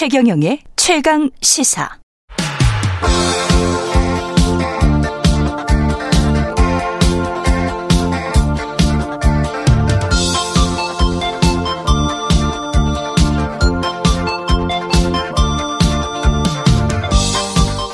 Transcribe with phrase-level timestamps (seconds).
[0.00, 1.86] 최경영의 최강 시사.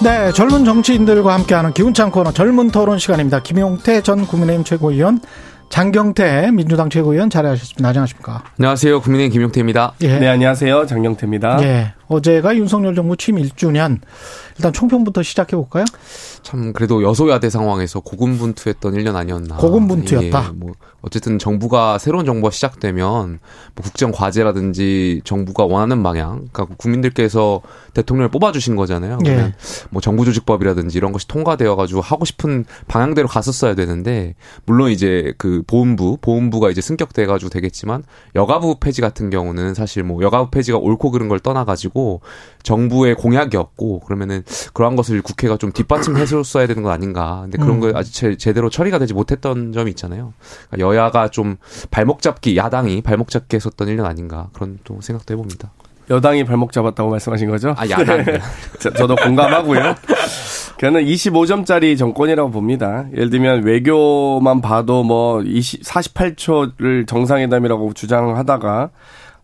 [0.00, 3.42] 네, 젊은 정치인들과 함께하는 기운찬 코너 젊은 토론 시간입니다.
[3.42, 5.18] 김용태 전 국민의힘 최고위원,
[5.68, 7.88] 장경태 민주당 최고위원 자리하셨습니다.
[7.88, 8.44] 안녕하십니까?
[8.58, 9.00] 안녕하세요.
[9.00, 9.94] 국민의힘 김용태입니다.
[10.02, 10.18] 예.
[10.18, 10.86] 네, 안녕하세요.
[10.86, 11.62] 장경태입니다.
[11.62, 11.92] 예.
[12.08, 13.98] 어제가 윤석열 정부 취임 1주년.
[14.58, 15.84] 일단 총평부터 시작해 볼까요?
[16.42, 19.56] 참 그래도 여소야대 상황에서 고군분투했던 1년 아니었나.
[19.56, 20.44] 고군분투였다.
[20.46, 23.38] 예, 뭐 어쨌든 정부가 새로운 정부가 시작되면
[23.74, 27.60] 뭐 국정 과제라든지 정부가 원하는 방향, 그러니까 국민들께서
[27.94, 29.18] 대통령을 뽑아주신 거잖아요.
[29.24, 29.30] 예.
[29.30, 29.54] 그러면
[29.90, 36.70] 뭐 정부조직법이라든지 이런 것이 통과되어가지고 하고 싶은 방향대로 갔었어야 되는데 물론 이제 그 보훈부, 보훈부가
[36.70, 38.02] 이제 승격돼가지고 되겠지만
[38.34, 42.20] 여가부 폐지 같은 경우는 사실 뭐 여가부 폐지가 옳고 그른 걸 떠나가지고
[42.62, 47.40] 정부의 공약이었고 그러면은 그러한 것을 국회가 좀 뒷받침해줬어야 되는 건 아닌가.
[47.42, 47.80] 근데 그런 음.
[47.80, 50.32] 거 아직 제, 제대로 처리가 되지 못했던 점이 있잖아요.
[50.70, 51.56] 그러니까 여야가 좀
[51.90, 55.72] 발목 잡기, 야당이 발목 잡기 했었던 1년 아닌가 그런 또 생각도 해봅니다.
[56.08, 57.74] 여당이 발목 잡았다고 말씀하신 거죠?
[57.76, 58.24] 아 야당.
[58.78, 59.96] 저, 저도 공감하고요.
[60.78, 63.06] 저는 25점짜리 정권이라고 봅니다.
[63.12, 68.90] 예를 들면 외교만 봐도 뭐 20, 48초를 정상회담이라고 주장하다가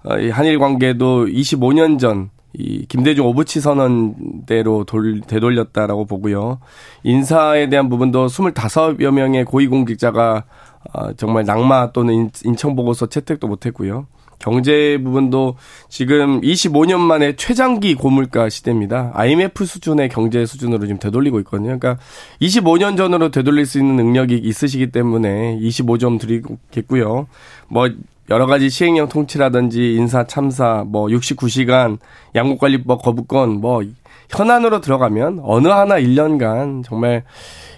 [0.04, 6.58] 어, 이 한일 관계도 25년 전 이 김대중 오부치 선언대로 돌, 되돌렸다라고 보고요.
[7.02, 10.44] 인사에 대한 부분도 25여 명의 고위공직자가
[10.92, 14.06] 어, 정말 낙마 또는 인, 인청 보고서 채택도 못했고요.
[14.42, 15.54] 경제 부분도
[15.88, 19.12] 지금 25년 만에 최장기 고물가 시대입니다.
[19.14, 21.78] IMF 수준의 경제 수준으로 지금 되돌리고 있거든요.
[21.78, 21.98] 그러니까
[22.40, 27.28] 25년 전으로 되돌릴 수 있는 능력이 있으시기 때문에 25점 드리겠고요.
[27.68, 27.88] 뭐
[28.30, 31.98] 여러 가지 시행령 통치라든지 인사 참사, 뭐 69시간
[32.34, 33.82] 양국관리법 거부권, 뭐
[34.30, 37.24] 현안으로 들어가면 어느 하나 1년간 정말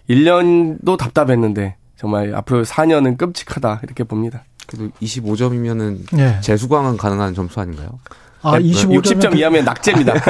[0.09, 4.45] 1년도 답답했는데 정말 앞으로 4년은 끔찍하다 이렇게 봅니다.
[4.67, 6.41] 그래도 25점이면은 예.
[6.41, 7.99] 재수강은 가능한 점수 아닌가요?
[8.45, 9.03] 아, 25점.
[9.03, 10.13] 60점 이하면 낙제입니다.
[10.17, 10.21] 아,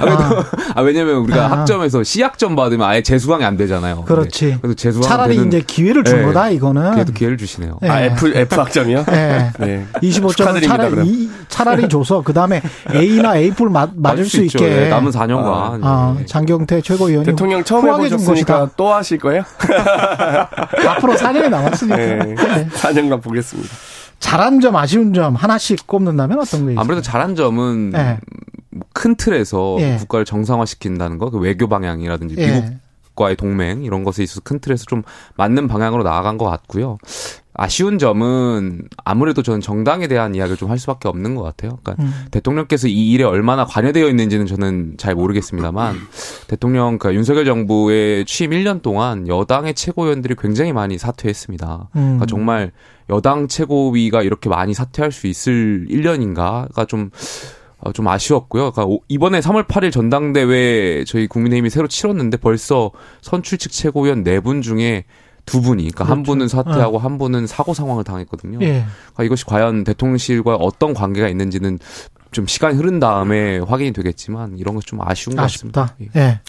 [0.00, 0.44] 그래도,
[0.74, 1.50] 아, 왜냐면 우리가 아.
[1.50, 4.02] 학점에서 C학점 받으면 아예 재수강이 안 되잖아요.
[4.04, 4.46] 그렇지.
[4.46, 4.58] 네.
[4.60, 6.22] 그래서 재수강 차라리 되는, 이제 기회를 준 예.
[6.24, 6.92] 거다, 이거는.
[6.92, 7.78] 그래도 기회를 주시네요.
[7.82, 7.88] 예.
[7.88, 9.04] 아, F, F 학점이요?
[9.10, 9.50] 예.
[9.58, 9.86] 네.
[10.02, 11.06] 25점은 축하드립니다, 차라리, 그럼.
[11.06, 12.62] 이- 차라리 줘서 그 다음에
[12.94, 14.58] A나 A-뿔 맞, 맞을 수 있죠.
[14.58, 14.84] 있게.
[14.84, 15.80] 예, 남은 4년간.
[15.82, 16.26] 아, 예.
[16.26, 18.70] 장경태 최고위원이 대통령 처음 해보셨으니까 것이다.
[18.76, 19.42] 또 하실 거예요?
[20.88, 21.96] 앞으로 4년이 남았으니까.
[21.96, 22.16] 네.
[22.16, 22.68] 네.
[22.74, 23.68] 4년간 보겠습니다.
[24.22, 26.80] 잘한 점, 아쉬운 점 하나씩 꼽는다면 어떤 게 있어요?
[26.80, 28.18] 아무래도 잘한 점은 네.
[28.70, 29.96] 뭐큰 틀에서 예.
[29.96, 32.46] 국가를 정상화시킨다는 거, 그 외교 방향이라든지 예.
[32.46, 32.70] 미국
[33.14, 35.02] 과의 동맹 이런 것에 있어서 큰 틀에서 좀
[35.36, 36.98] 맞는 방향으로 나아간 것 같고요.
[37.54, 41.78] 아쉬운 점은 아무래도 저는 정당에 대한 이야기를 좀 할 수밖에 없는 것 같아요.
[41.82, 42.24] 그러니까 음.
[42.30, 45.96] 대통령께서 이 일에 얼마나 관여되어 있는지는 저는 잘 모르겠습니다만
[46.48, 51.88] 대통령 그 윤석열 정부의 취임 1년 동안 여당의 최고위원들이 굉장히 많이 사퇴했습니다.
[51.96, 52.00] 음.
[52.00, 52.72] 그러니까 정말
[53.10, 57.10] 여당 최고위가 이렇게 많이 사퇴할 수 있을 1년인가가 좀
[57.84, 58.70] 어, 좀 아쉬웠고요.
[58.70, 62.92] 그러니까 오- 이번에 3월 8일 전당대회 저희 국민의힘이 새로 치렀는데 벌써
[63.22, 65.04] 선출직 최고위원 네분 중에
[65.46, 66.32] 두 분이, 그러니까 한 그렇죠.
[66.32, 68.58] 분은 사퇴하고 한 분은 사고 상황을 당했거든요.
[68.62, 68.84] 예.
[69.14, 71.78] 그러니까 이것이 과연 대통령실과 어떤 관계가 있는지는
[72.30, 75.82] 좀 시간이 흐른 다음에 확인이 되겠지만 이런 것 좀 아쉬운 것 아쉽다.
[75.86, 75.96] 같습니다.
[76.16, 76.20] 예.
[76.20, 76.40] 예.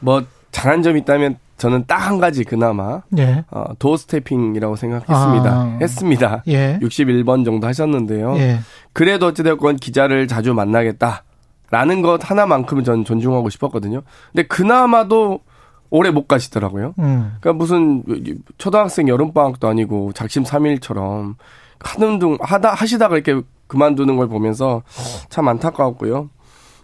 [0.00, 3.44] 뭐, 잘한 점이 있다면 저는 딱 한 가지 그나마, 예.
[3.50, 5.50] 어, 도어 스태핑이라고 생각했습니다.
[5.50, 5.78] 아.
[5.80, 6.42] 했습니다.
[6.48, 6.78] 예.
[6.82, 8.36] 61번 정도 하셨는데요.
[8.36, 8.60] 예.
[8.92, 11.24] 그래도 어찌됐건 기자를 자주 만나겠다.
[11.70, 14.02] 라는 것 하나만큼은 저는 존중하고 싶었거든요.
[14.32, 15.40] 근데 그나마도
[15.90, 16.94] 오래 못 가시더라고요.
[16.98, 17.36] 음.
[17.40, 18.02] 그러니까 무슨
[18.58, 21.36] 초등학생 여름방학도 아니고 작심 삼일처럼
[21.80, 24.82] 하는 둥 하다 하시다가 이렇게 그만두는 걸 보면서
[25.28, 26.30] 참 안타까웠고요.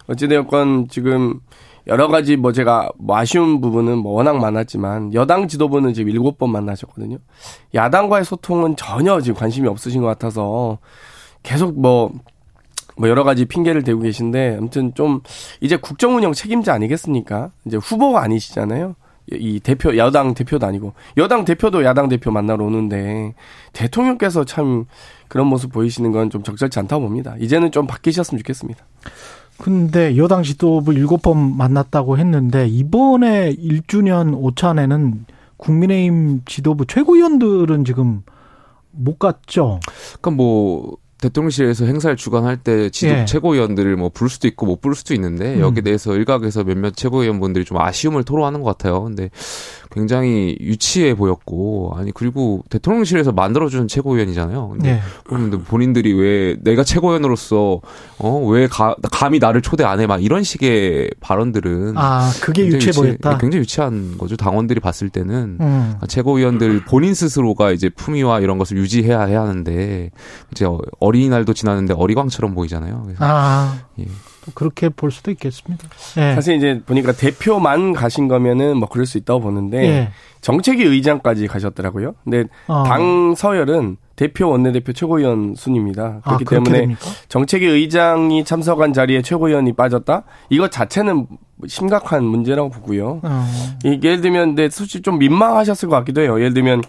[0.07, 1.39] 어찌되었건 지금
[1.87, 6.51] 여러 가지 뭐 제가 뭐 아쉬운 부분은 뭐 워낙 많았지만 여당 지도부는 지금 일곱 번
[6.51, 7.17] 만나셨거든요.
[7.73, 10.77] 야당과의 소통은 전혀 지금 관심이 없으신 것 같아서
[11.41, 12.11] 계속 뭐,
[12.95, 15.21] 뭐 여러 가지 핑계를 대고 계신데 아무튼 좀
[15.59, 17.51] 이제 국정 운영 책임자 아니겠습니까?
[17.65, 18.95] 이제 후보가 아니시잖아요.
[19.31, 23.33] 이 대표 야당 대표도 아니고 여당 대표도 야당 대표 만나러 오는데
[23.71, 24.85] 대통령께서 참
[25.29, 27.35] 그런 모습 보이시는 건 좀 적절치 않다고 봅니다.
[27.39, 28.83] 이제는 좀 바뀌셨으면 좋겠습니다.
[29.59, 35.25] 근데 여당 지도부 일곱 번 만났다고 했는데 이번에 1주년 오찬에는
[35.57, 38.23] 국민의힘 지도부 최고위원들은 지금
[38.91, 39.79] 못 갔죠.
[40.19, 43.25] 그러니까 뭐 대통령실에서 행사를 주관할 때 지도 예.
[43.25, 45.61] 최고위원들을 뭐 부를 수도 있고 못 부를 수도 있는데 음.
[45.61, 49.03] 여기에 대해서 일각에서 몇몇 최고위원분들이 좀 아쉬움을 토로하는 것 같아요.
[49.03, 49.29] 근데
[49.93, 54.69] 굉장히 유치해 보였고 아니 그리고 대통령실에서 만들어주는 최고위원이잖아요.
[54.69, 54.99] 근데 예.
[55.25, 57.79] 그런데 본인들이 왜 내가 최고위원으로서
[58.17, 58.67] 어왜
[59.11, 63.29] 감히 나를 초대 안 해 막 이런 식의 발언들은 아, 그게 유치해 유치- 보였다.
[63.31, 64.35] 네, 굉장히 유치한 거죠.
[64.35, 65.93] 당원들이 봤을 때는 음.
[66.07, 70.09] 최고위원들 본인 스스로가 이제 품위와 이런 것을 유지해야 해야 하는데
[70.51, 73.01] 이제 어- 어린이날도 지났는데 어리광처럼 보이잖아요.
[73.05, 74.05] 그래서 아, 예.
[74.45, 75.87] 또 그렇게 볼 수도 있겠습니다.
[76.17, 76.35] 예.
[76.35, 80.09] 사실 이제 보니까 대표만 가신 거면은 뭐 그럴 수 있다고 보는데 예.
[80.41, 82.15] 정책위 의장까지 가셨더라고요.
[82.23, 82.83] 근데 어.
[82.83, 86.19] 당 서열은 대표 원내대표 최고위원 순입니다.
[86.23, 87.01] 아, 그렇기 그렇게 때문에 됩니까?
[87.29, 90.23] 정책위 의장이 참석한 자리에 최고위원이 빠졌다?
[90.49, 91.27] 이것 자체는
[91.67, 93.21] 심각한 문제라고 보고요.
[93.23, 93.45] 어.
[93.85, 96.37] 이 예를 들면 근데 솔직히 좀 민망하셨을 것 같기도 해요.
[96.39, 96.83] 예를 들면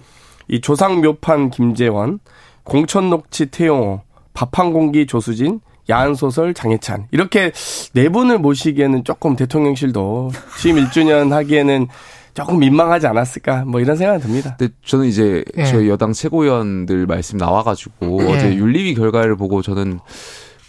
[0.49, 2.19] 이 조상묘판 김재원,
[2.65, 4.03] 공천녹치 태용호,
[4.35, 7.53] 밥한 공기 조수진, 야한소설 장혜찬 이렇게
[7.93, 11.89] 네 분을 모시기에는 조금 대통령실도 취임 1주년 하기에는
[12.35, 14.57] 조금 민망하지 않았을까 뭐 이런 생각이 듭니다.
[14.59, 15.65] 근데 저는 이제 예.
[15.67, 18.33] 저희 여당 최고위원들 말씀 나와가지고 예.
[18.33, 20.01] 어제 윤리위 결과를 보고 저는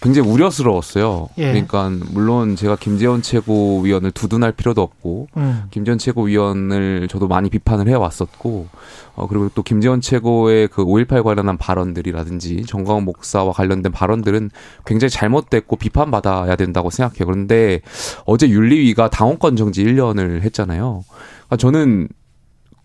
[0.01, 1.29] 굉장히 우려스러웠어요.
[1.37, 1.51] 예.
[1.51, 5.63] 그러니까 물론 제가 김재원 최고위원을 두둔할 필요도 없고 음.
[5.71, 8.67] 김재원 최고위원을 저도 많이 비판을 해 왔었고,
[9.15, 14.51] 어, 그리고 또 김재원 최고의 그 5.18 관련한 발언들이라든지 정광훈 목사와 관련된 발언들은
[14.85, 17.25] 굉장히 잘못됐고 비판받아야 된다고 생각해요.
[17.25, 17.81] 그런데
[18.25, 21.03] 어제 윤리위가 당원권 정지 1년을 했잖아요.
[21.47, 22.09] 그러니까 저는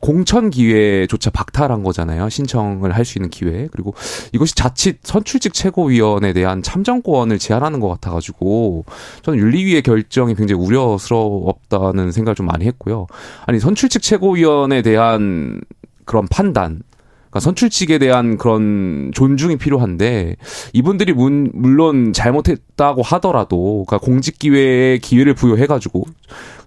[0.00, 2.28] 공천 기회조차 박탈한 거잖아요.
[2.28, 3.68] 신청을 할 수 있는 기회.
[3.72, 3.94] 그리고
[4.32, 8.84] 이것이 자칫 선출직 최고위원에 대한 참정권을 제한하는 것 같아가지고
[9.22, 13.06] 저는 윤리위의 결정이 굉장히 우려스럽다는 생각을 좀 많이 했고요.
[13.46, 15.60] 아니 선출직 최고위원에 대한
[16.04, 16.82] 그런 판단.
[17.30, 20.36] 그러니까 선출직에 대한 그런 존중이 필요한데
[20.72, 26.04] 이분들이 문, 물론 잘못했다고 하더라도 그러니까 공직 기회에 기회를 부여해 가지고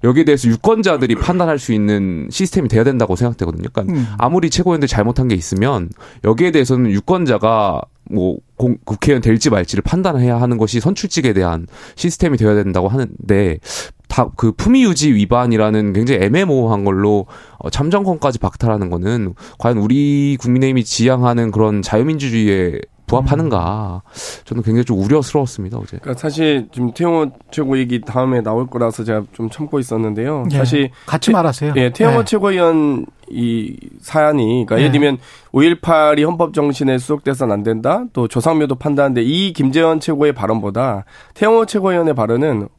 [0.06, 3.68] 여기에 대해서 유권자들이 판단할 수 있는 시스템이 돼야 된다고 생각되거든요.
[3.74, 4.08] 그러니까 음.
[4.18, 5.90] 아무리 최고위원들 잘못한 게 있으면
[6.24, 7.82] 여기에 대해서는 유권자가
[8.12, 13.58] 뭐 공- 국회의원 될지 말지를 판단해야 하는 것이 선출직에 대한 시스템이 되어야 된다고 하는데
[14.03, 14.03] 다
[14.36, 17.26] 그 품위 유지 위반이라는 굉장히 애매모호한 걸로
[17.58, 24.02] 어, 참정권까지 박탈하는 거는 과연 우리 국민의힘이 지향하는 그런 자유민주주의에 부합하는가
[24.46, 25.98] 저는 굉장히 좀 우려스러웠습니다 어제.
[25.98, 30.46] 그러니까 사실 지금 태영호 최고 얘기 다음에 나올 거라서 제가 좀 참고 있었는데요.
[30.52, 30.58] 예.
[30.58, 31.74] 사실 같이 말하세요.
[31.76, 32.26] 예, 태영호 예.
[32.26, 34.82] 최고위원 이 사안이 그러니까 네.
[34.82, 35.18] 예를 들면
[35.54, 38.06] 5.18이 헌법 정신에 수속돼서는 안 된다.
[38.14, 42.70] 또 조상묘도 판단하는데 이 김재원 최고의 발언보다 태영호 최고위원의 발언은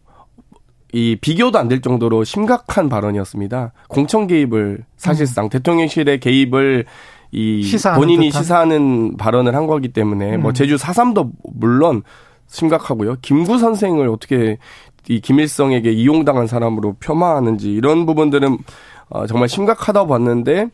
[0.95, 3.73] 이 비교도 안 될 정도로 심각한 발언이었습니다.
[3.89, 6.85] 공천 개입을 사실상 대통령실의 개입을
[7.33, 7.95] 이 음.
[7.97, 8.43] 본인이 듯한?
[8.43, 10.55] 시사하는 발언을 한 거기 때문에 뭐 음.
[10.55, 12.03] 제주 4.3도 물론
[12.47, 13.17] 심각하고요.
[13.23, 14.59] 김구 선생을 어떻게
[15.09, 18.57] 이 김일성에게 이용당한 사람으로 폄하하는지 이런 부분들은
[19.09, 20.69] 어, 정말 심각하다고 봤는데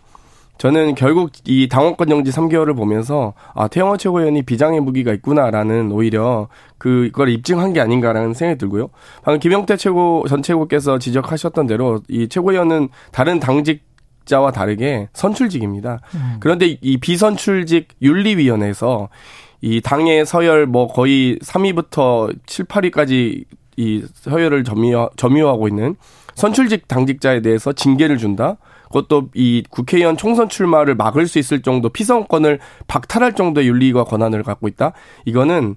[0.60, 7.30] 저는 결국 이 당원권 정지 3개월을 보면서 아 태영호 최고위원이 비장의 무기가 있구나라는 오히려 그걸
[7.30, 8.90] 입증한 게 아닌가라는 생각이 들고요.
[9.22, 13.84] 방금 김영태 최고 전 최고께서 지적하셨던 대로 이 최고위원은 다른 당직
[14.26, 16.00] 자와 다르게 선출직입니다.
[16.14, 16.36] 음.
[16.40, 19.08] 그런데 이 비선출직 윤리위원회에서
[19.62, 23.44] 이 당의 서열 뭐 거의 3위부터 7, 8위까지
[23.78, 25.96] 이 서열을 점유, 점유하고 있는
[26.34, 28.58] 선출직 당직자에 대해서 징계를 준다.
[28.90, 34.68] 그것도 이 국회의원 총선 출마를 막을 수 있을 정도 피선권을 박탈할 정도의 윤리가 권한을 갖고
[34.68, 34.92] 있다.
[35.24, 35.76] 이거는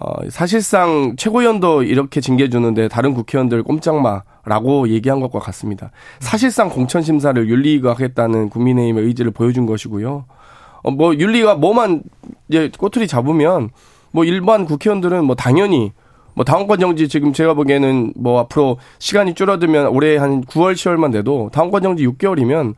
[0.00, 5.90] 어 사실상 최고위원도 이렇게 징계 주는데 다른 국회의원들 꼼짝마라고 얘기한 것과 같습니다.
[6.20, 10.24] 사실상 공천 심사를 윤리가 하겠다는 국민의힘의 의지를 보여준 것이고요.
[10.82, 12.02] 어, 뭐 윤리가 뭐만
[12.48, 13.70] 이제 꼬투리 잡으면
[14.10, 15.92] 뭐 일반 국회의원들은 뭐 당연히
[16.38, 21.50] 뭐 당원권 정지 지금 제가 보기에는 뭐 앞으로 시간이 줄어들면 올해 한 9월 10월만 돼도
[21.52, 22.74] 당원권 정지 6개월이면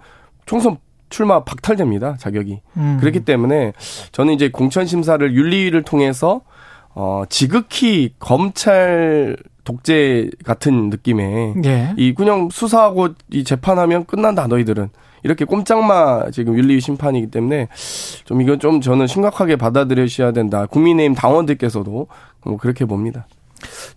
[0.47, 0.79] 총선
[1.11, 2.97] 출마 박탈됩니다 자격이 음.
[3.01, 3.75] 그렇기 때문에
[4.13, 6.41] 저는 이제 공천 심사를 윤리를 통해서
[6.95, 11.93] 어 지극히 검찰 독재 같은 느낌의 예.
[11.99, 14.89] 이 그냥 수사하고 이 재판하면 끝난다 너희들은
[15.23, 17.69] 이렇게 꼼짝마 지금 윤리 심판이기 때문에
[18.25, 22.07] 좀 이건 좀 저는 심각하게 받아들여셔야 된다 국민의힘 당원들께서도
[22.45, 23.27] 뭐 그렇게 봅니다.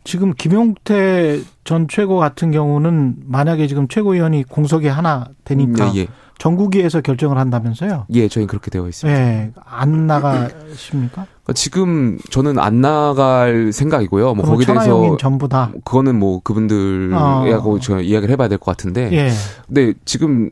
[0.03, 6.07] 지금 김용태 전 최고 같은 경우는 만약에 지금 최고위원이 공석이 하나 되니까 예, 예.
[6.39, 8.07] 전국위에서 결정을 한다면서요?
[8.13, 9.19] 예, 저희 그렇게 되어 있습니다.
[9.19, 11.25] 예, 안 나가십니까?
[11.25, 14.33] 그러니까 지금 저는 안 나갈 생각이고요.
[14.33, 15.71] 뭐 거기에 대해서 전부 다.
[15.85, 17.79] 그거는 뭐 그분들하고 어.
[17.79, 19.09] 제가 이야기를 해봐야 될 것 같은데.
[19.13, 19.29] 예.
[19.67, 20.49] 근데 지금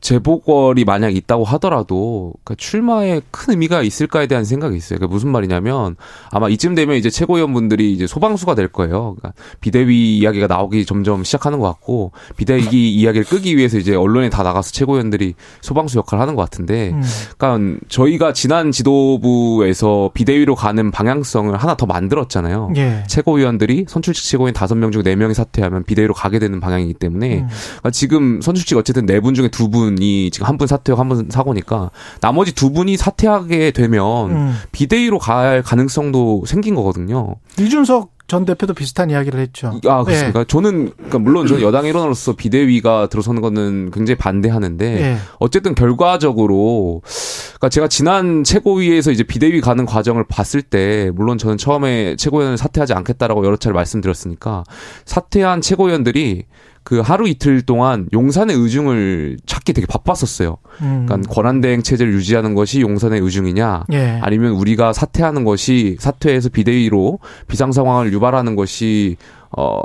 [0.00, 4.98] 재보궐이 만약 있다고 하더라도 그러니까 출마에 큰 의미가 있을까에 대한 생각이 있어요.
[4.98, 5.96] 그러니까 무슨 말이냐면
[6.30, 9.16] 아마 이쯤 되면 이제 최고위원분들이 이제 소방수가 될 거예요.
[9.18, 14.42] 그러니까 비대위 이야기가 나오기 점점 시작하는 것 같고 비대위 이야기를 끄기 위해서 이제 언론에 다
[14.42, 17.02] 나가서 최고위원들이 소방수 역할을 하는 것 같은데, 음.
[17.38, 22.72] 그러니까 저희가 지난 지도부에서 비대위로 가는 방향성을 하나 더 만들었잖아요.
[22.76, 23.04] 예.
[23.06, 27.48] 최고위원들이 선출직 최고위원 다섯 명 중 네 명이 사퇴하면 비대위로 가게 되는 방향이기 때문에 음.
[27.48, 31.28] 그러니까 지금 선출직 어쨌든 네 분 중에 두분 이 지금 한 분 사퇴하고 한 분
[31.30, 34.54] 사고니까 나머지 두 분이 사퇴하게 되면 음.
[34.72, 37.36] 비대위로 갈 가능성도 생긴 거거든요.
[37.58, 39.80] 이준석 전 대표도 비슷한 이야기를 했죠.
[39.88, 40.44] 아 그렇습니까?
[40.44, 45.16] 저는 그러니까 물론 저는 여당 일원으로서 비대위가 들어서는 거는 굉장히 반대하는데 예.
[45.40, 47.02] 어쨌든 결과적으로
[47.48, 52.92] 그러니까 제가 지난 최고위에서 이제 비대위 가는 과정을 봤을 때 물론 저는 처음에 최고위원을 사퇴하지
[52.94, 54.62] 않겠다라고 여러 차례 말씀드렸으니까
[55.06, 56.44] 사퇴한 최고위원들이
[56.82, 60.56] 그 하루 이틀 동안 용산의 의중을 찾기 되게 바빴었어요.
[60.82, 61.06] 음.
[61.06, 64.18] 그러니까 권한대행 체제를 유지하는 것이 용산의 의중이냐, 예.
[64.22, 67.18] 아니면 우리가 사퇴하는 것이 사퇴해서 비대위로
[67.48, 69.16] 비상 상황을 유발하는 것이
[69.56, 69.80] 어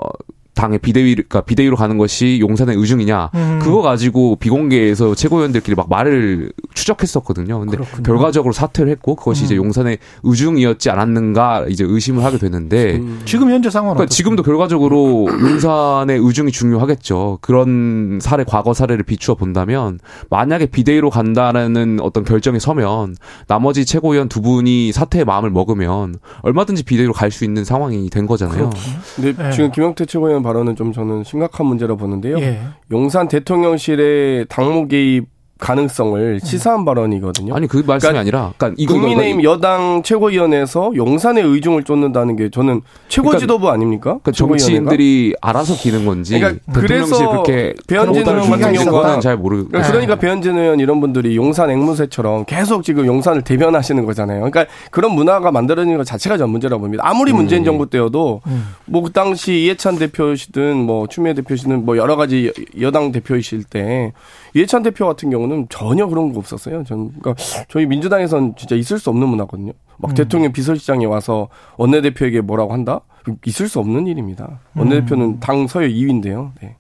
[0.56, 3.60] 당의 비대위 그러니까 비대위로 가는 것이 용산의 의중이냐 음.
[3.62, 7.60] 그거 가지고 비공개에서 최고위원들끼리 막 말을 추적했었거든요.
[7.60, 8.04] 근데 그렇군요.
[8.04, 9.46] 결과적으로 사퇴를 했고 그것이 음.
[9.46, 13.22] 이제 용산의 의중이었지 않았는가 이제 의심을 하게 되는데 음.
[13.26, 14.10] 지금 현재 상황은 그러니까?
[14.14, 17.40] 지금도 결과적으로 용산의 의중이 중요하겠죠.
[17.42, 23.16] 그런 사례, 과거 사례를 비추어 본다면 만약에 비대위로 간다는 어떤 결정에 서면
[23.48, 28.70] 나머지 최고위원 두 분이 사퇴의 마음을 먹으면 얼마든지 비대위로 갈 수 있는 상황이 된 거잖아요.
[29.18, 29.52] 근데 예.
[29.52, 32.38] 지금 김영태 최고위원 발언은 좀 저는 심각한 문제라 보는데요.
[32.40, 32.60] 예.
[32.92, 37.56] 용산 대통령실의 당무 개입 가능성을 시사한 발언이거든요.
[37.56, 42.50] 아니 그 말씀이 그러니까 아니라, 그러니까 이거 국민의힘 이거, 여당 최고위원회에서 용산의 의중을 쫓는다는 게
[42.50, 44.20] 저는 최고 지도부 아닙니까?
[44.22, 44.32] 그러니까?
[44.32, 49.66] 정치인들이 알아서 기는 건지 그러니까 그래서 그렇게 배현진 의원 같은 거는 잘 모르.
[49.68, 54.50] 그러니까, 그러니까 배현진 의원 이런 분들이 용산 앵무새처럼 계속 지금 용산을 대변하시는 거잖아요.
[54.50, 57.04] 그러니까 그런 문화가 만들어지는 것 자체가 전 문제라고 봅니다.
[57.08, 58.76] 아무리 문재인 정부 때여도 음.
[58.86, 64.12] 뭐그 당시 이해찬 대표시든 뭐 추미애 대표시든 뭐 여러 가지 여- 여당 대표이실 때
[64.56, 66.86] 이해찬 대표 같은 경우는 전혀 그런 거 없었어요.
[66.86, 67.36] 전 그러니까
[67.68, 69.74] 저희 민주당에선 진짜 있을 수 없는 문화거든요.
[69.98, 70.16] 막 음.
[70.16, 73.02] 대통령 비서실장이 와서 원내대표에게 뭐라고 한다?
[73.46, 74.60] 있을 수 없는 일입니다.
[74.74, 74.80] 음.
[74.80, 76.52] 원내대표는 당 서열 2위인데요.
[76.62, 76.78] 네.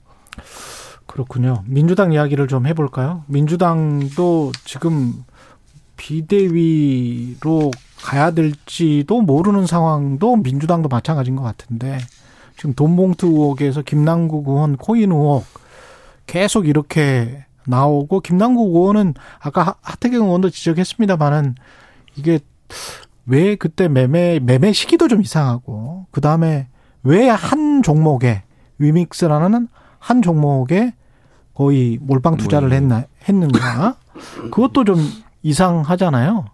[1.06, 1.64] 그렇군요.
[1.66, 3.24] 민주당 이야기를 좀 해볼까요?
[3.28, 5.26] 민주당도 지금
[5.98, 11.98] 비대위로 가야 될지도 모르는 상황도 민주당도 마찬가지인 것 같은데
[12.56, 15.44] 지금 돈봉투 의혹에서 김남국 의원 코인 의혹
[16.26, 21.56] 계속 이렇게 나오고 김남국 의원은 아까 하- 하태경 의원도 지적했습니다만은
[22.16, 22.40] 이게
[23.26, 26.68] 왜 그때 매매 매매 시기도 좀 이상하고 그 다음에
[27.04, 28.44] 왜 한 종목에
[28.78, 29.68] 위믹스라는
[30.00, 30.94] 한 종목에
[31.54, 33.96] 거의 몰빵 투자를 했나 했는가
[34.52, 34.98] 그것도 좀
[35.44, 36.46] 이상하잖아요.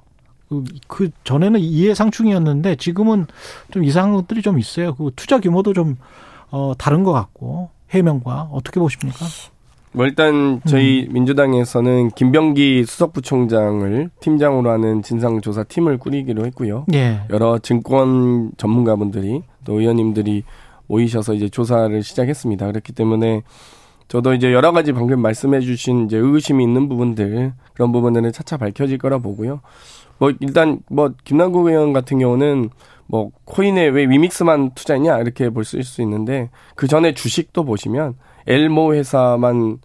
[0.49, 3.25] 그, 그 전에는 이해상충이었는데 지금은
[3.71, 4.95] 좀 이상한 것들이 좀 있어요.
[4.95, 5.95] 그 투자 규모도 좀
[6.49, 9.25] 어, 다른 것 같고 해명과 어떻게 보십니까?
[9.93, 16.85] 뭐 일단 저희 민주당에서는 김병기 수석부총장을 팀장으로 하는 진상조사 팀을 꾸리기로 했고요.
[16.93, 17.21] 예.
[17.29, 20.43] 여러 증권 전문가분들이 또 의원님들이
[20.87, 22.67] 모이셔서 이제 조사를 시작했습니다.
[22.67, 23.43] 그렇기 때문에
[24.07, 29.19] 저도 이제 여러 가지 방금 말씀해주신 이제 의구심이 있는 부분들 그런 부분들은 차차 밝혀질 거라
[29.19, 29.61] 보고요.
[30.17, 32.69] 뭐 일단 뭐 김남국 의원 같은 경우는
[33.11, 38.15] 뭐 코인에 왜 위믹스만 투자했냐 이렇게 볼수 있을 수 있는데 그 전에 주식도 보시면
[38.47, 39.79] 엘모 회사만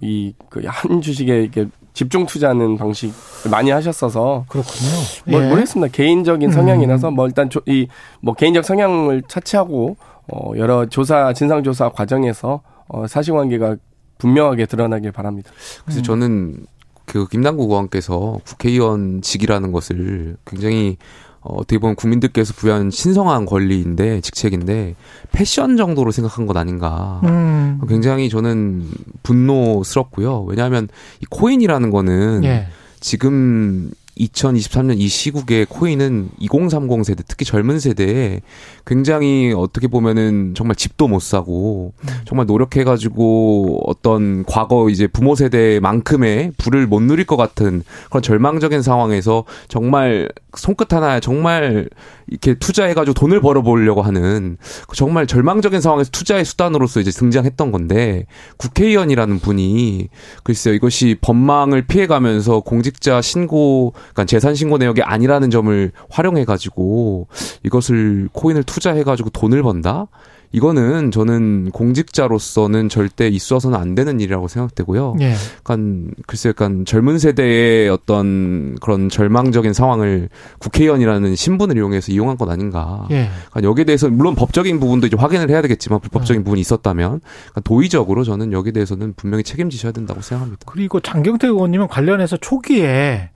[0.00, 4.90] 이 그 한 주식에 이렇게 집중 투자하는 방식을 많이 하셨어서 그렇군요.
[5.26, 5.48] 뭐 예.
[5.48, 5.92] 모르겠습니다.
[5.92, 6.52] 개인적인 음.
[6.52, 7.86] 성향이라서 뭐 일단 이
[8.20, 9.96] 뭐 개인적 성향을 차치하고
[10.32, 13.76] 어 여러 조사 진상 조사 과정에서 어 사실관계가
[14.18, 15.50] 분명하게 드러나길 바랍니다.
[15.84, 16.02] 그래서 음.
[16.02, 16.66] 저는
[17.04, 20.96] 그 김남국 의원께서 국회의원직이라는 것을 굉장히
[21.42, 24.94] 어, 어떻게 보면 국민들께서 부여한 신성한 권리인데 직책인데
[25.32, 27.20] 패션 정도로 생각한 것 아닌가.
[27.24, 27.80] 음.
[27.88, 28.88] 굉장히 저는
[29.22, 30.44] 분노스럽고요.
[30.48, 30.88] 왜냐하면
[31.20, 32.68] 이 코인이라는 거는 예.
[33.00, 38.42] 지금 2023년 이 시국의 코인은 2030 세대, 특히 젊은 세대에
[38.86, 41.94] 굉장히 어떻게 보면은 정말 집도 못 사고
[42.26, 49.44] 정말 노력해가지고 어떤 과거 이제 부모 세대만큼의 부를 못 누릴 것 같은 그런 절망적인 상황에서
[49.68, 50.28] 정말
[50.58, 51.88] 손끝 하나에 정말
[52.26, 58.26] 이렇게 투자해가지고 돈을 벌어보려고 하는 그 정말 절망적인 상황에서 투자의 수단으로서 이제 등장했던 건데
[58.58, 60.08] 국회의원이라는 분이
[60.42, 67.28] 글쎄요 이것이 법망을 피해가면서 공직자 신고 그러니까 재산 신고 내역이 아니라는 점을 활용해가지고
[67.64, 70.08] 이것을 코인을 투자해가지고 돈을 번다.
[70.52, 75.16] 이거는 저는 공직자로서는 절대 있어서는 안 되는 일이라고 생각되고요.
[75.20, 75.32] 예.
[75.58, 80.28] 약간 글쎄 약간 젊은 세대의 어떤 그런 절망적인 상황을
[80.58, 83.06] 국회의원이라는 신분을 이용해서 이용한 것 아닌가.
[83.10, 83.30] 예.
[83.50, 86.44] 그러니까 여기에 대해서 물론 법적인 부분도 이제 확인을 해야 되겠지만 불법적인 음.
[86.44, 90.64] 부분이 있었다면 그러니까 도의적으로 저는 여기에 대해서는 분명히 책임지셔야 된다고 생각합니다.
[90.66, 93.30] 그리고 장경태 의원님은 관련해서 초기에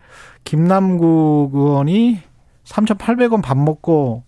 [0.45, 2.21] 김남국 의원이
[2.65, 4.25] 3,800원 밥 먹고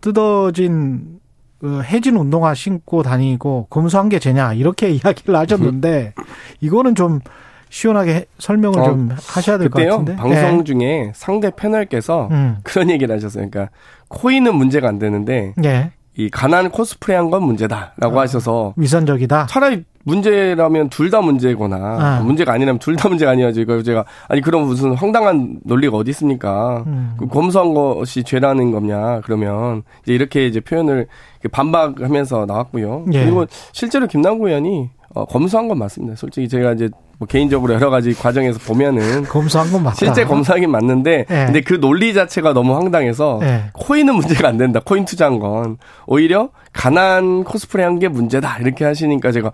[0.00, 1.19] 뜯어진
[1.62, 6.14] 어, 해진 운동화 신고 다니고 검소한 게 쟤냐 이렇게 이야기를 하셨는데
[6.60, 7.20] 이거는 좀
[7.68, 10.16] 시원하게 해- 설명을 어, 좀 하셔야 될 것 같은데.
[10.16, 10.64] 방송 예.
[10.64, 12.56] 중에 상대 패널께서 음.
[12.62, 13.48] 그런 얘기를 하셨어요.
[13.48, 13.72] 그러니까
[14.08, 15.92] 코인은 문제가 안 되는데 예.
[16.16, 18.22] 이 가난 코스프레한 건 문제다라고 아.
[18.22, 19.46] 하셔서 위선적이다.
[19.48, 22.20] 차라리 문제라면 둘 다 문제거나 아.
[22.22, 26.84] 문제가 아니라면 둘 다 문제가 아니어지 이거 제가 아니 그럼 무슨 황당한 논리가 어디 있습니까?
[26.86, 27.14] 음.
[27.18, 29.20] 그 검소한 것이 죄라는 거냐?
[29.24, 31.06] 그러면 이제 이렇게 이제 표현을
[31.50, 33.06] 반박하면서 나왔고요.
[33.12, 33.24] 예.
[33.24, 36.14] 그리고 실제로 김남구 의원이 어, 검소한 건 맞습니다.
[36.16, 36.88] 솔직히 제가 이제
[37.18, 39.96] 뭐 개인적으로 여러 가지 과정에서 보면은 검소한 건 맞다.
[39.96, 41.44] 실제 검사하긴 맞는데 예.
[41.46, 43.64] 근데 그 논리 자체가 너무 황당해서 예.
[43.74, 44.80] 코인은 문제가 안 된다.
[44.84, 48.58] 코인 투자한 건 오히려 가난 코스프레 한 게 문제다.
[48.60, 49.52] 이렇게 하시니까 제가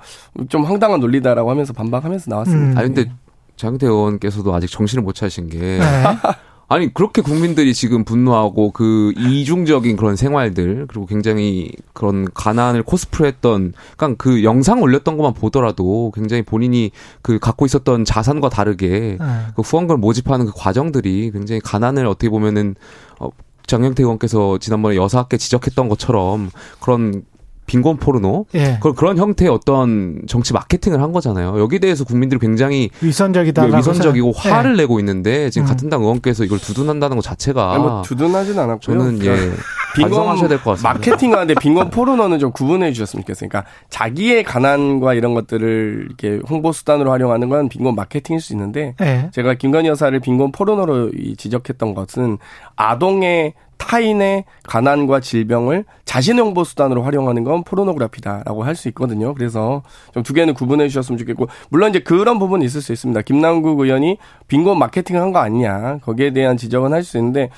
[0.50, 2.72] 좀 황당한 논리다라고 하면서 반박하면서 나왔습니다.
[2.72, 2.78] 음.
[2.78, 3.10] 아 근데
[3.56, 5.80] 장태 의원께서도 아직 정신을 못 차신 게 네.
[6.68, 14.16] 아니 그렇게 국민들이 지금 분노하고 그 이중적인 그런 생활들 그리고 굉장히 그런 가난을 코스프레했던 그러니까
[14.23, 16.90] 그 영상 올렸던 것만 보더라도 굉장히 본인이
[17.23, 19.46] 그 갖고 있었던 자산과 다르게 예.
[19.54, 22.75] 그 후원금을 모집하는 그 과정들이 굉장히 가난을 어떻게 보면은
[23.20, 23.28] 어,
[23.66, 27.25] 장영태 의원께서 지난번에 여사께 지적했던 것처럼 그런
[27.66, 28.78] 빈곤 포르노 예.
[28.80, 31.58] 그 그런 형태의 어떤 정치 마케팅을 한 거잖아요.
[31.61, 33.64] 여기에 대해서 국민들이 굉장히 위선적이다.
[33.64, 34.82] 위선적이고 화를 네.
[34.82, 35.68] 내고 있는데 지금 음.
[35.68, 38.99] 같은 당 의원께서 이걸 두둔한다는 것 자체가 아니, 뭐 두둔하진 않았고요.
[38.99, 39.56] 저는 예 그러니까
[39.94, 40.92] 빈곤 반성하셔야 될 것 같습니다.
[40.92, 43.49] 마케팅하는데 빈곤 포르노는 좀 구분해 주셨으면 좋겠어요.
[43.49, 49.30] 그러니까 자기의 가난과 이런 것들을 이렇게 홍보 수단으로 활용하는 건 빈곤 마케팅일 수 있는데 예.
[49.32, 52.38] 제가 김건희 여사를 빈곤 포르노로 이 지적했던 것은
[52.76, 59.33] 아동의 타인의 가난과 질병을 자신의 홍보 수단으로 활용하는 건 포르노그래피다라고 할 수 있거든요.
[59.35, 63.23] 그래서 좀 두 개는 구분해 주셨으면 좋겠고 물론 이제 그런 부분이 있을 수 있습니다.
[63.23, 67.50] 김남국 의원이 빈곤 마케팅을 한 거 아니냐 거기에 대한 지적은 할 수 있는데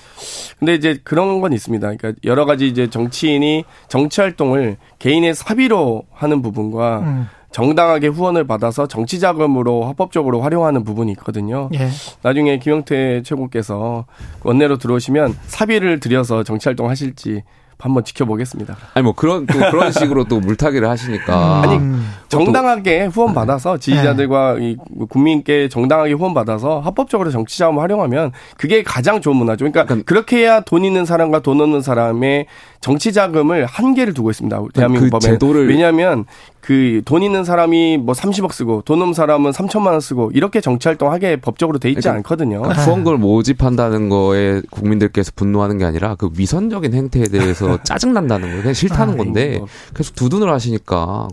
[0.58, 1.94] 근데 이제 그런 건 있습니다.
[1.96, 7.26] 그러니까 여러 가지 이제 정치인이 정치 활동을 개인의 사비로 하는 부분과 음.
[7.50, 11.70] 정당하게 후원을 받아서 정치 자금으로 합법적으로 활용하는 부분이 있거든요.
[11.74, 11.88] 예.
[12.22, 14.06] 나중에 김영태 최고께서
[14.42, 17.42] 원내로 들어오시면 사비를 들여서 정치 활동 하실지
[17.78, 18.76] 한번 지켜보겠습니다.
[18.94, 22.12] 아니 뭐 그런 또 그런 식으로 또 물타기를 하시니까 아니, 음.
[22.28, 24.76] 정당하게 후원 받아서 지지자들과 이
[25.08, 29.58] 국민께 정당하게 후원 받아서 합법적으로 정치 자금을 활용하면 그게 가장 좋은 문화죠.
[29.58, 32.46] 그러니까 그러니까 그렇게 해야 돈 있는 사람과 돈 없는 사람의
[32.80, 34.60] 정치 자금을 한계를 두고 있습니다.
[34.74, 35.36] 대한민국 그 법에.
[35.38, 36.24] 제도를- 왜냐하면
[36.60, 40.86] 그 돈 있는 사람이 뭐 30억 쓰고 돈 없는 사람은 3천만 원 쓰고 이렇게 정치
[40.88, 42.60] 활동하게 법적으로 돼 있지 그러니까 않거든요.
[42.60, 48.60] 그러니까 후원금을 모집한다는 거에 국민들께서 분노하는 게 아니라 그 위선적인 행태에 대해서 짜증 난다는 거예요.
[48.62, 49.66] 그냥 싫다는 아, 건데 뭐.
[49.94, 51.28] 계속 두둔을 하시니까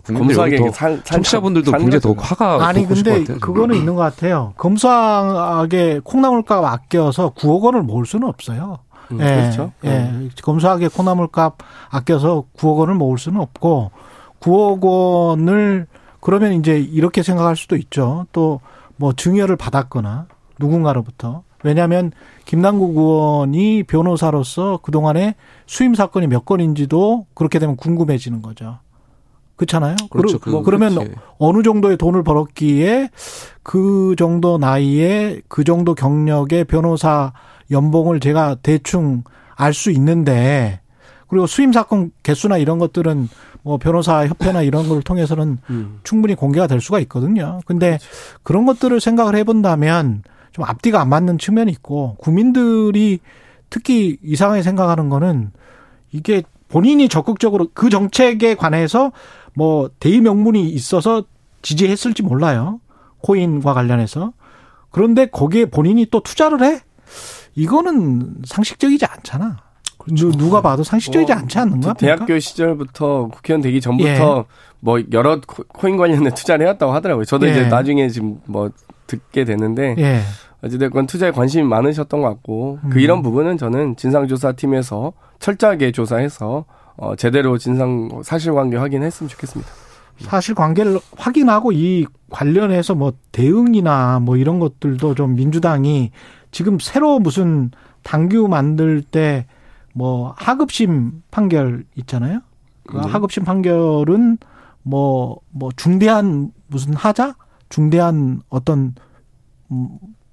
[0.72, 2.14] 산- 청취자분들도 산 굉장히 더.
[2.16, 3.38] 화가 아니 근데 것 같아요.
[3.40, 4.54] 그거는 있는 것 같아요.
[4.56, 8.78] 검소하게 콩나물값 아껴서 9억 원을 모을 수는 없어요.
[9.12, 9.72] 음, 예, 그렇죠.
[9.84, 10.28] 예.
[10.42, 11.58] 검소하게 콩나물값
[11.90, 13.90] 아껴서 9억 원을 모을 수는 없고
[14.40, 15.86] 9억 원을
[16.20, 18.26] 그러면 이제 이렇게 생각할 수도 있죠.
[18.32, 18.60] 또
[18.98, 20.24] 뭐 증여를 받았거나
[20.58, 22.12] 누군가로부터 왜냐하면
[22.46, 25.34] 김남국 의원이 변호사로서 그동안에
[25.66, 28.78] 수임 사건이 몇 건인지도 그렇게 되면 궁금해지는 거죠.
[29.56, 29.96] 그렇잖아요.
[30.08, 30.38] 그렇죠.
[30.38, 31.12] 그러, 그- 그러면 그렇지.
[31.38, 33.10] 어느 정도의 돈을 벌었기에
[33.62, 37.34] 그 정도 나이에 그 정도 경력의 변호사
[37.70, 39.24] 연봉을 제가 대충
[39.56, 40.80] 알 수 있는데
[41.28, 43.28] 그리고 수임 사건 개수나 이런 것들은
[43.62, 46.00] 뭐 변호사 협회나 이런 걸 통해서는 음.
[46.04, 47.60] 충분히 공개가 될 수가 있거든요.
[47.66, 47.98] 근데
[48.44, 53.18] 그런 것들을 생각을 해본다면 좀 앞뒤가 안 맞는 측면이 있고 국민들이
[53.70, 55.50] 특히 이상하게 생각하는 거는
[56.12, 59.10] 이게 본인이 적극적으로 그 정책에 관해서
[59.54, 61.24] 뭐 대의 명분이 있어서
[61.62, 62.80] 지지했을지 몰라요.
[63.22, 64.32] 코인과 관련해서.
[64.90, 66.80] 그런데 거기에 본인이 또 투자를 해?
[67.56, 69.56] 이거는 상식적이지 않잖아.
[70.08, 71.94] 누, 누가 봐도 상식적이지 뭐, 않지 않는가?
[71.94, 74.44] 대학교 시절부터 국회의원 되기 전부터
[74.78, 77.24] 뭐 여러 코- 코인 관련된 투자를 해왔다고 하더라고요.
[77.24, 77.50] 저도 예.
[77.50, 78.70] 이제 나중에 지금 뭐
[79.08, 80.20] 듣게 됐는데 예.
[80.62, 82.90] 어찌됐건 투자에 관심이 많으셨던 것 같고 음.
[82.90, 86.66] 그 이런 부분은 저는 진상조사팀에서 철저하게 조사해서
[86.98, 89.70] 어 제대로 진상 사실관계 확인했으면 좋겠습니다.
[90.20, 96.10] 사실 관계를 확인하고 이 관련해서 뭐 대응이나 뭐 이런 것들도 좀 민주당이
[96.50, 97.70] 지금 새로 무슨
[98.02, 99.46] 당규 만들 때
[99.96, 102.40] 뭐 하급심 판결 있잖아요.
[102.86, 104.36] 그 하급심 판결은
[104.82, 107.34] 뭐, 뭐, 중대한 무슨 하자?
[107.70, 108.94] 중대한 어떤,
[109.72, 109.88] 음,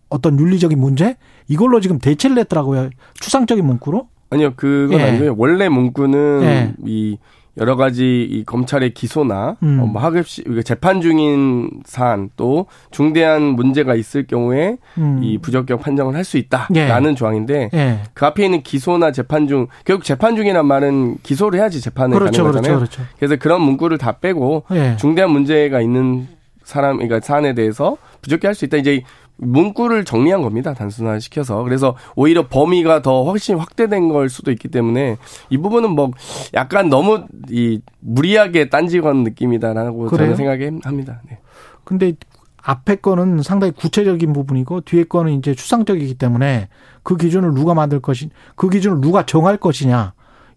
[0.09, 1.15] 어떤 윤리적인 문제?
[1.47, 2.89] 이걸로 지금 대체를 했더라고요.
[3.21, 4.09] 추상적인 문구로.
[4.31, 5.03] 아니요, 그건 예.
[5.03, 5.35] 아니고요.
[5.37, 6.73] 원래 문구는 예.
[6.85, 7.17] 이
[7.57, 9.79] 여러 가지 이 검찰의 기소나 음.
[9.79, 15.19] 어, 뭐 하급시 그러니까 재판 중인 사안 또 중대한 문제가 있을 경우에 음.
[15.21, 16.41] 이 부적격 판정을 할수 예.
[16.41, 17.99] 있다라는 조항인데 예.
[18.13, 22.51] 그 앞에 있는 기소나 재판 중 결국 재판 중이란 말은 기소를 해야지 재판에 그렇죠, 가는
[22.51, 22.79] 그렇죠, 거잖아요.
[22.79, 23.03] 그렇죠.
[23.17, 24.95] 그래서 그런 문구를 다 빼고 예.
[24.97, 26.27] 중대한 문제가 있는
[26.63, 28.77] 사람, 그러니까 사안에 대해서 부적게 할수 있다.
[28.77, 29.03] 이제
[29.37, 30.73] 문구를 정리한 겁니다.
[30.73, 31.63] 단순화시켜서.
[31.63, 35.17] 그래서 오히려 범위가 더 훨씬 확대된 걸 수도 있기 때문에
[35.49, 36.11] 이 부분은 뭐
[36.53, 40.35] 약간 너무 이 무리하게 딴지건 느낌이다라고 그래요?
[40.35, 41.21] 저는 생각합니다.
[41.29, 41.39] 네.
[41.83, 42.13] 근데
[42.61, 46.69] 앞에 거는 상당히 구체적인 부분이고 뒤에 거는 이제 추상적이기 때문에
[47.03, 50.13] 그 기준을 누가 만들 것이, 그 기준을 누가 정할 것이냐.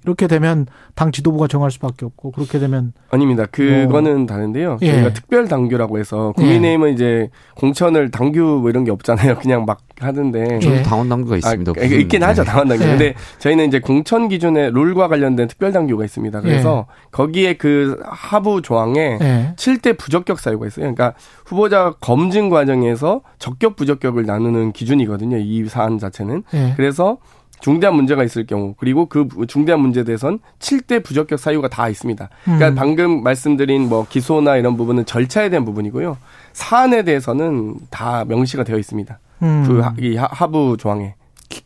[0.06, 3.44] 이렇게 되면 당 지도부가 정할 수밖에 없고 그렇게 되면 아닙니다.
[3.46, 4.68] 그거는 다른데요.
[4.68, 4.78] 뭐.
[4.82, 4.92] 예.
[4.92, 9.38] 저희가 특별 당규라고 해서 국민의힘은 이제 공천을 당규 뭐 이런 게 없잖아요.
[9.42, 10.60] 그냥 막 하던데.
[10.62, 10.82] 예.
[10.82, 11.70] 당원 당규가 있습니다.
[11.70, 12.26] 아, 그러니까 있긴 네.
[12.26, 12.84] 하죠 당원 당규.
[12.84, 12.88] 예.
[12.88, 16.40] 근데 저희는 이제 공천 기준에 룰과 관련된 특별 당규가 있습니다.
[16.40, 19.54] 그래서 거기에 그 하부 조항에 예.
[19.56, 20.82] 7대 부적격 사유가 있어요.
[20.82, 21.14] 그러니까
[21.44, 25.38] 후보자 검증 과정에서 적격 부적격을 나누는 기준이거든요.
[25.38, 26.44] 이 사안 자체는.
[26.54, 26.74] 예.
[26.76, 27.18] 그래서
[27.60, 32.28] 중대한 문제가 있을 경우 그리고 그 중대한 문제에 대해선 7대 부적격 사유가 다 있습니다.
[32.44, 32.74] 그러니까 음.
[32.74, 36.16] 방금 말씀드린 뭐 기소나 이런 부분은 절차에 대한 부분이고요.
[36.52, 39.18] 사안에 대해서는 다 명시가 되어 있습니다.
[39.42, 39.64] 음.
[39.66, 41.14] 그 하, 이 하- 하부 조항에.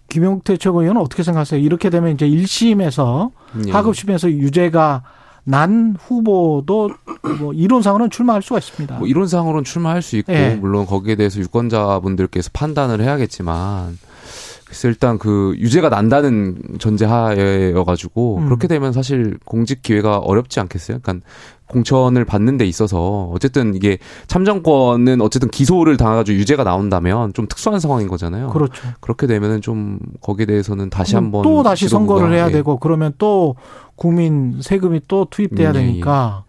[0.08, 1.60] 김용태 최고위원은 어떻게 생각하세요?
[1.60, 3.30] 이렇게 되면 이제 1심에서
[3.66, 3.70] 예.
[3.70, 5.02] 하급심에서 유죄가
[5.44, 6.90] 난 후보도
[7.40, 8.98] 뭐 이론상으로는 출마할 수가 있습니다.
[8.98, 10.56] 뭐 이론상으로는 출마할 수 있고 예.
[10.60, 13.98] 물론 거기에 대해서 유권자분들께서 판단을 해야겠지만
[14.70, 18.44] 글쎄 일단 그 유죄가 난다는 전제하에여가지고 음.
[18.44, 21.00] 그렇게 되면 사실 공직 기회가 어렵지 않겠어요?
[21.02, 21.26] 그러니까
[21.66, 28.06] 공천을 받는 데 있어서 어쨌든 이게 참정권은 어쨌든 기소를 당해가지고 유죄가 나온다면 좀 특수한 상황인
[28.06, 28.50] 거잖아요.
[28.50, 28.88] 그렇죠.
[29.00, 32.52] 그렇게 되면은 좀 거기에 대해서는 다시 한번 또 다시 선거를 해야 예.
[32.52, 33.56] 되고 그러면 또
[33.96, 36.44] 국민 세금이 또 투입돼야 음, 예, 되니까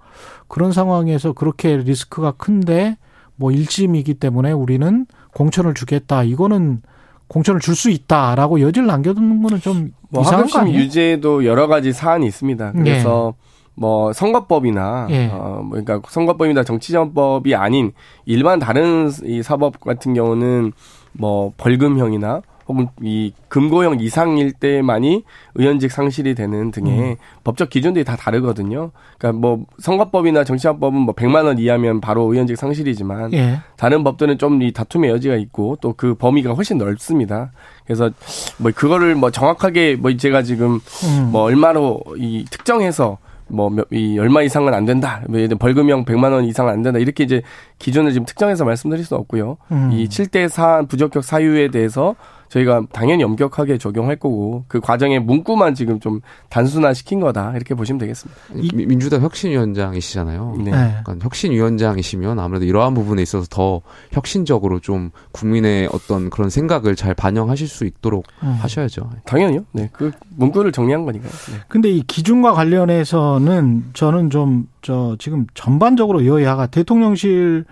[0.48, 3.00] 그런 상황에서 그렇게 리스크가 큰데
[3.36, 6.22] 뭐 1심이기 때문에 우리는 공천을 주겠다.
[6.22, 6.84] 이거는
[7.32, 10.78] 공천을 줄 수 있다라고 여지를 남겨두는 거는 좀 뭐 이상한 거 아니에요?
[10.78, 12.74] 유죄도 여러 가지 사안이 있습니다.
[12.74, 13.34] 그래서
[13.76, 15.28] 뭐 선거법이나 예.
[15.32, 17.94] 어, 뭐 그러니까 선거법이나 정치자원법이 아닌
[18.26, 20.74] 일반 다른 이 사법 같은 경우는
[21.14, 22.42] 뭐 벌금형이나
[22.72, 25.24] 혹은 이 금고형 이상일 때만이
[25.56, 28.92] 의원직 상실이 되는 등의 법적 기준들이 다 다르거든요.
[29.18, 33.60] 그러니까 뭐 선거법이나 정치자원법은 뭐 100만 원 이하면 바로 의원직 상실이지만 예.
[33.78, 37.52] 다른 법들은 좀 이 다툼의 여지가 있고 또 그 범위가 훨씬 넓습니다.
[37.86, 38.10] 그래서
[38.58, 41.30] 뭐 그거를 뭐 정확하게 뭐 제가 지금 음.
[41.32, 45.22] 뭐 얼마로 이 특정해서 뭐이 얼마 이상은 안 된다.
[45.28, 47.00] 뭐 벌금형 100만 원 이상은 안 된다.
[47.00, 47.42] 이렇게 이제
[47.82, 49.58] 기준을 지금 특정해서 말씀드릴 수 없고요.
[49.72, 49.92] 음.
[49.92, 52.16] 이 7대 사안 부적격 사유에 대해서
[52.50, 57.54] 저희가 당연히 엄격하게 적용할 거고 그 과정의 문구만 지금 좀 단순화 시킨 거다.
[57.56, 58.42] 이렇게 보시면 되겠습니다.
[58.76, 60.56] 미- 민주당 혁신위원장이시잖아요.
[60.58, 60.64] 네.
[60.66, 60.72] 네.
[61.06, 63.80] 그러니까 혁신위원장이시면 아무래도 이러한 부분에 있어서 더
[64.12, 68.50] 혁신적으로 좀 국민의 어떤 그런 생각을 잘 반영하실 수 있도록 음.
[68.60, 69.10] 하셔야죠.
[69.26, 69.64] 당연히요.
[69.72, 69.90] 네.
[69.94, 71.32] 그 문구를 정리한 거니까요.
[71.32, 71.58] 네.
[71.70, 77.66] 근데 이 기준과 관련해서는 저는 좀저 지금 전반적으로 여야가 대통령실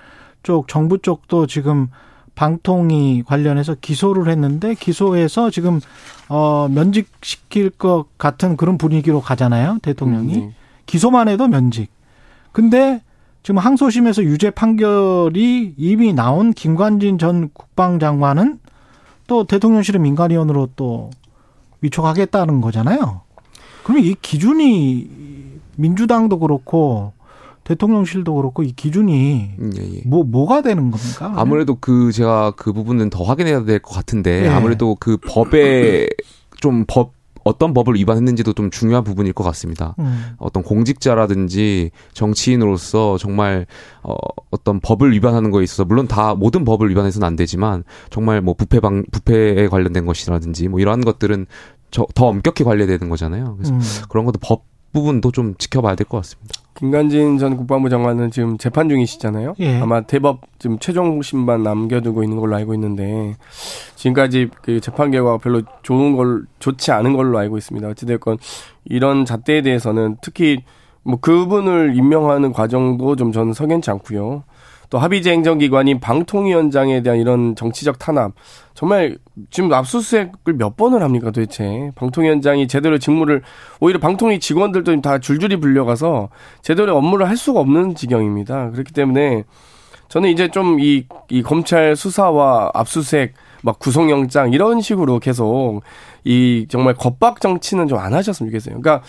[0.43, 1.87] 쪽 정부 쪽도 지금
[2.35, 5.81] 방통위 관련해서 기소를 했는데 기소해서 지금
[6.29, 10.53] 어 면직시킬 것 같은 그런 분위기로 가잖아요 대통령이 네.
[10.85, 11.91] 기소만 해도 면직.
[12.51, 13.01] 근데
[13.43, 18.59] 지금 항소심에서 유죄 판결이 이미 나온 김관진 전 국방장관은
[19.27, 21.11] 또 대통령실의 민간위원으로 또
[21.81, 23.21] 위촉하겠다는 거잖아요.
[23.83, 25.09] 그러면 이 기준이
[25.79, 27.13] 민주당도 그렇고
[27.63, 30.01] 대통령실도 그렇고 이 기준이 음, 예, 예.
[30.05, 31.33] 뭐 뭐가 되는 겁니까?
[31.35, 34.47] 아무래도 그 제가 그 부분은 더 확인해야 될 것 같은데 네.
[34.47, 36.07] 아무래도 그 법에
[36.61, 37.13] 좀 법
[37.45, 39.95] 어떤 법을 위반했는지도 좀 중요한 부분일 것 같습니다.
[39.99, 40.35] 음.
[40.37, 43.65] 어떤 공직자라든지 정치인으로서 정말
[44.03, 44.13] 어,
[44.51, 48.79] 어떤 법을 위반하는 거에 있어서 물론 다 모든 법을 위반해서는 안 되지만 정말 뭐 부패
[48.81, 51.47] 방 부패에 관련된 것이라든지 뭐 이러한 것들은
[51.91, 53.55] 저, 더 엄격히 관리되는 거잖아요.
[53.57, 53.79] 그래서 음.
[54.09, 56.53] 그런 것도 법 부분도 좀 지켜봐야 될 것 같습니다.
[56.75, 59.55] 김관진 전 국방부 장관은 지금 재판 중이시잖아요.
[59.59, 59.79] 예.
[59.81, 63.35] 아마 대법 지금 최종 심판 남겨두고 있는 걸로 알고 있는데
[63.95, 67.85] 지금까지 그 재판 결과가 별로 좋은 걸 좋지 않은 걸로 알고 있습니다.
[67.89, 68.37] 어찌됐건
[68.85, 70.63] 이런 잣대에 대해서는 특히
[71.03, 74.43] 뭐 그분을 임명하는 과정도 좀 저는 석연치 않고요.
[74.89, 78.31] 또 합의제 행정기관인 방통위원장에 대한 이런 정치적 탄압
[78.73, 79.17] 정말
[79.51, 83.41] 지금 압수수색을 몇 번을 합니까 도대체 방통위원장이 제대로 직무를
[83.79, 86.29] 오히려 방통위 직원들도 다 줄줄이 불려가서
[86.61, 88.71] 제대로 업무를 할 수가 없는 지경입니다.
[88.71, 89.43] 그렇기 때문에
[90.09, 95.81] 저는 이제 좀 이 이 검찰 수사와 압수수색 막 구속영장 이런 식으로 계속
[96.23, 98.81] 이 정말 겁박 정치는 좀 안 하셨으면 좋겠어요.
[98.81, 99.05] 그러니까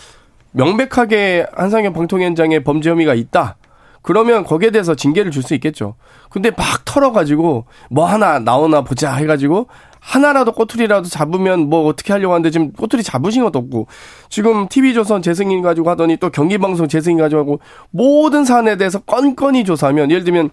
[0.52, 3.56] 명백하게 한상현 방통위원장의 범죄 혐의가 있다.
[4.02, 5.94] 그러면 거기에 대해서 징계를 줄 수 있겠죠.
[6.28, 9.68] 근데 막 털어가지고 뭐 하나 나오나 보자 해가지고
[10.00, 13.86] 하나라도 꼬투리라도 잡으면 뭐 어떻게 하려고 하는데 지금 꼬투리 잡으신 것도 없고
[14.28, 17.60] 지금 TV조선 재승인 가지고 하더니 또 경기방송 재승인 가지고 하고
[17.90, 20.50] 모든 사안에 대해서 건건히 조사하면 예를 들면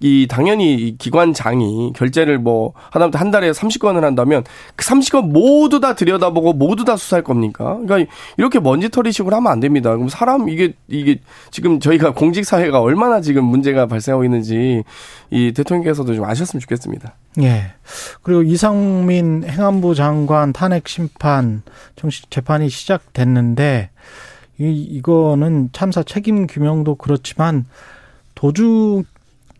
[0.00, 4.44] 이 당연히 이 기관장이 결제를 뭐 하다못해 한 달에 30건을 한다면
[4.76, 7.78] 그 30건 모두 다 들여다보고 모두 다 수사할 겁니까?
[7.84, 9.94] 그러니까 이렇게 먼지털이식으로 하면 안 됩니다.
[9.94, 14.82] 그럼 사람 이게 이게 지금 저희가 공직 사회가 얼마나 지금 문제가 발생하고 있는지
[15.30, 17.14] 이 대통령께서도 좀 아셨으면 좋겠습니다.
[17.42, 17.72] 예.
[18.22, 21.62] 그리고 이상민 행안부 장관 탄핵 심판
[21.96, 23.90] 정식 재판이 시작됐는데
[24.58, 27.64] 이 이거는 참사 책임 규명도 그렇지만
[28.34, 29.04] 도중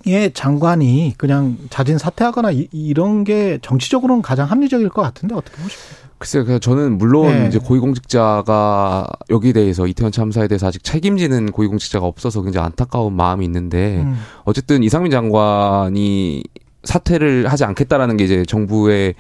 [0.07, 6.05] 의 장관이 그냥 자진 사퇴하거나 이, 런게 정치적으로는 가장 합리적일 것 같은데 어떻게 보십니까?
[6.19, 7.49] 글쎄요, 저는 물론 네.
[7.49, 14.03] 이제 고위공직자가 여기에 대해서 이태원 참사에 대해서 아직 책임지는 고위공직자가 없어서 굉장히 안타까운 마음이 있는데
[14.03, 14.19] 음.
[14.45, 16.45] 어쨌든 이상민 장관이
[16.85, 19.15] 사퇴를 하지 않겠다라는 게 이제 정부의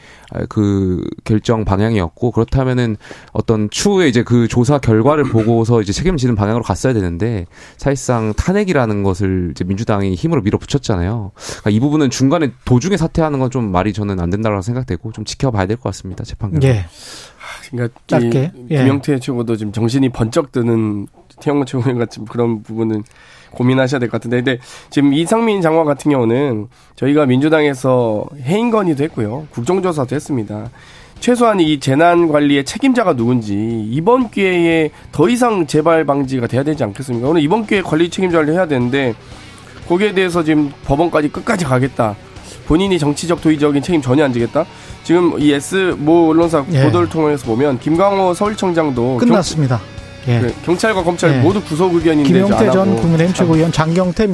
[0.50, 2.96] 그 결정 방향이었고 그렇다면은
[3.32, 7.46] 어떤 추후에 이제 그 조사 결과를 보고서 이제 책임지는 방향으로 갔어야 되는데
[7.78, 11.32] 사실상 탄핵이라는 것을 이제 민주당이 힘으로 밀어붙였잖아요.
[11.34, 15.66] 그러니까 이 부분은 중간에 도중에 사퇴하는 건 좀 말이 저는 안 된다고 생각되고 좀 지켜봐야
[15.66, 16.24] 될 것 같습니다.
[16.24, 16.66] 재판 결과.
[16.66, 16.86] 예.
[17.70, 18.52] 그러니까 짧게.
[18.56, 18.78] 이 예.
[18.78, 21.06] 김영태 최고도 지금 정신이 번쩍 드는
[21.40, 23.04] 태영호 최고님 같은 그런 부분은
[23.54, 24.58] 고민하셔야 될 것 같은데, 근데
[24.90, 30.70] 지금 이상민 장관 같은 경우는 저희가 민주당에서 해임 건의도 했고요, 국정조사도 했습니다.
[31.20, 33.54] 최소한 이 재난 관리의 책임자가 누군지
[33.90, 37.28] 이번 기회에 더 이상 재발 방지가 돼야 되지 않겠습니까?
[37.28, 39.14] 오늘 이번 기회에 관리 책임자를 해야 되는데
[39.88, 42.14] 거기에 대해서 지금 법원까지 끝까지 가겠다.
[42.66, 44.64] 본인이 정치적 도의적인 책임 전혀 안 지겠다.
[45.02, 46.82] 지금 이 S 모 언론사 예.
[46.84, 49.76] 보도를 통해서 보면 김광호 서울청장도 끝났습니다.
[49.76, 49.78] 예.
[49.78, 49.93] 경,
[50.24, 51.38] 그 경찰과 검찰 예.
[51.40, 54.26] 모두 구속 의견인데 김용태 전 국민의힘 최고위원 장경태